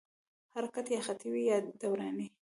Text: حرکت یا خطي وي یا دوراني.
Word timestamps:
حرکت 0.53 0.85
یا 0.93 1.01
خطي 1.07 1.27
وي 1.31 1.43
یا 1.51 1.57
دوراني. 1.81 2.27